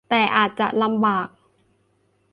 [0.09, 1.27] แต่อาจจะลำบาก